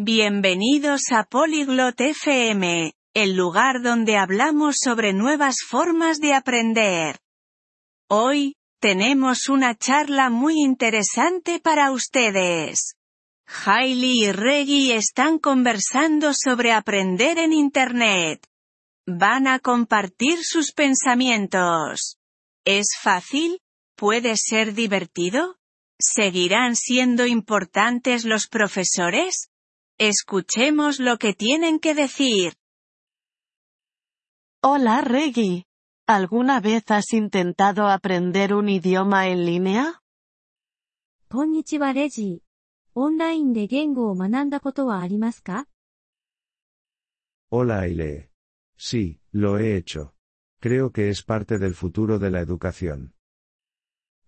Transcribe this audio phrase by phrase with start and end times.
[0.00, 7.16] Bienvenidos a Polyglot FM, el lugar donde hablamos sobre nuevas formas de aprender.
[8.08, 12.94] Hoy, tenemos una charla muy interesante para ustedes.
[13.66, 18.46] Hailey y Reggie están conversando sobre aprender en Internet.
[19.04, 22.18] Van a compartir sus pensamientos.
[22.64, 23.58] ¿Es fácil?
[23.96, 25.56] ¿Puede ser divertido?
[25.98, 29.48] ¿Seguirán siendo importantes los profesores?
[30.00, 32.52] Escuchemos lo que tienen que decir.
[34.62, 35.64] Hola Reggie.
[36.06, 40.00] ¿Alguna vez has intentado aprender un idioma en línea?
[41.28, 42.42] Konnichiwa Reggie.
[42.92, 43.66] ¿Online
[47.50, 48.30] Hola Aile.
[48.78, 50.14] Sí, lo he hecho.
[50.60, 53.14] Creo que es parte del futuro de la educación.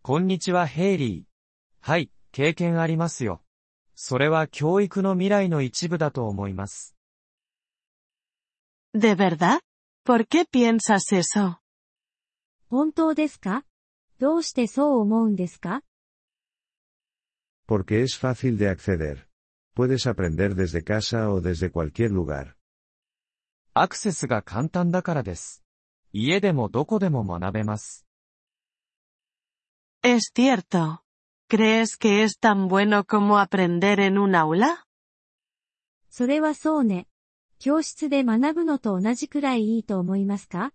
[0.02, 3.40] Konnichiwa quien experiencia.
[4.02, 6.96] それは教育の未来の一部だと思います
[8.94, 9.60] で verdad?
[10.06, 11.58] ¿Por qué piensas eso?
[12.70, 13.66] 本当ですか
[14.18, 15.82] どうしてそう思うんですか
[17.68, 19.28] Porque es fácil de acceder.
[19.74, 22.54] Puedes aprender desde casa o desde cualquier lugar.
[23.74, 25.62] アクセスが簡単だからです。
[26.14, 28.06] 家でもどこでも学べます。
[30.02, 31.02] Es cierto.
[31.50, 34.86] ¿Crees que es tan bueno como aprender en un aula?
[36.08, 37.08] それはそうね。
[37.58, 40.72] 教室で学ぶのと同じくらいいいと思いますか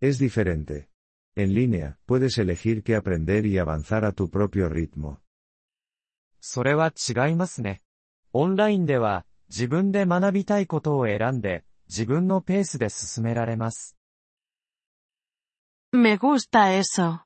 [0.00, 0.88] Es diferente.
[1.36, 5.20] En línea, puedes elegir qué aprender y avanzar a tu propio ritmo.
[6.40, 7.82] それは違いますね。
[8.32, 13.94] オンラインでは、自分で学びたいことを選んで、自分のペースで進められます。
[15.92, 17.25] Me gusta eso.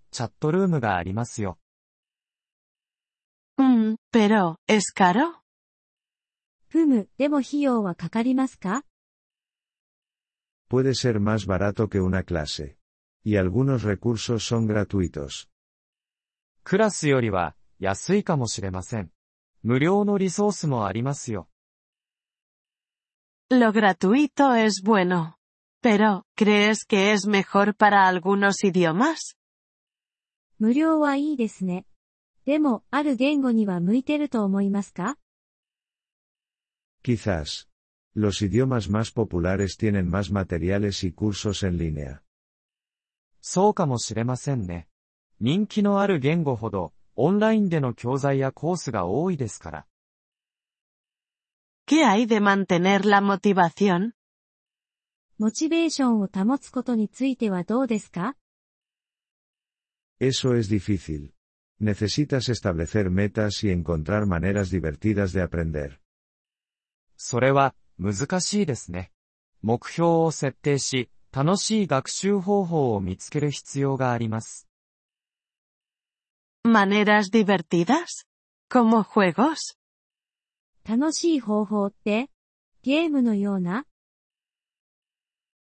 [4.11, 5.43] pero es caro?
[10.69, 12.77] Puede ser más barato que una clase.
[13.23, 15.49] Y algunos recursos son gratuitos.
[23.49, 25.37] Lo gratuito es bueno.
[25.83, 29.35] Pero, ¿crees que es mejor para algunos idiomas?
[30.61, 31.87] 無料はいいですね。
[32.45, 35.17] でも、ある言語には向いてると思いますか
[37.03, 37.67] Quizás.
[38.15, 42.21] Los idiomas más populares tienen más materiales y cursos en línea.
[43.41, 44.87] そうかもしれませんね。
[45.39, 49.87] 人気のある言語ほど、オンラインでの教材やコースが多いですから。
[51.87, 54.11] ¿Qué hay de mantener la motivación?
[55.39, 58.35] モチベーションを保つことについてはどうですか
[60.23, 61.33] Eso es difícil.
[61.79, 65.99] Necesitas establecer metas y encontrar maneras divertidas de aprender.
[76.63, 78.27] ¿Maneras divertidas?
[78.73, 79.77] como juegos?
[80.83, 82.29] 楽しい方法って
[82.83, 83.85] ゲームのような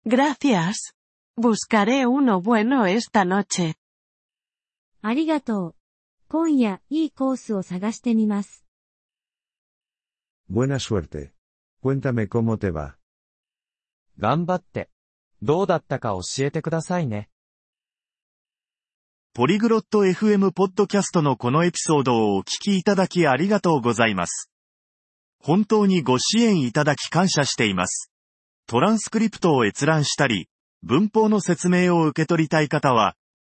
[0.04, 0.96] Gracias.
[1.36, 3.76] Buscaré uno bueno esta noche.
[6.36, 8.66] 今夜、いいコースを探してみます。
[10.52, 11.30] Buena suerte.
[11.84, 12.96] Cuéntame cómo te va.
[14.18, 14.90] 頑張って。
[15.44, 17.30] どうだったか教えてくださいね。
[19.36, 24.50] ポリグロット FM ポッドキャストのこのエピソードをお聞きいただきありがとうございます。
[25.40, 28.12] 本当にご支援いただき感謝しています。
[28.66, 30.50] トランスクリプトを閲覧したり、
[30.82, 33.16] 文法の説明を受け取りたい方は、